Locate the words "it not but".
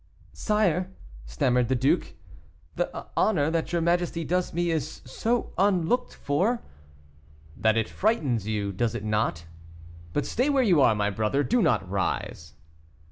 8.95-10.25